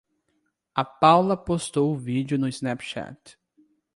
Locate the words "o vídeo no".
1.93-2.47